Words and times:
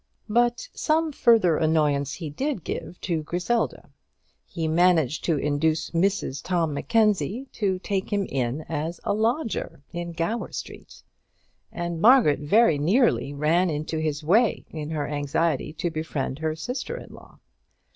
But 0.29 0.67
some 0.73 1.11
further 1.11 1.57
annoyance 1.57 2.13
he 2.15 2.31
did 2.31 2.63
give 2.63 2.99
to 3.01 3.21
Griselda. 3.21 3.91
He 4.47 4.67
managed 4.67 5.23
to 5.25 5.37
induce 5.37 5.91
Mrs 5.91 6.41
Tom 6.43 6.73
Mackenzie 6.73 7.49
to 7.53 7.77
take 7.77 8.11
him 8.11 8.25
in 8.27 8.61
as 8.61 8.99
a 9.03 9.13
lodger 9.13 9.83
in 9.93 10.13
Gower 10.13 10.51
Street, 10.53 11.03
and 11.71 12.01
Margaret 12.01 12.39
very 12.39 12.79
nearly 12.79 13.31
ran 13.31 13.69
into 13.69 13.99
his 13.99 14.23
way 14.23 14.65
in 14.71 14.89
her 14.89 15.07
anxiety 15.07 15.71
to 15.73 15.91
befriend 15.91 16.39
her 16.39 16.55
sister 16.55 16.97
in 16.97 17.13
law. 17.13 17.37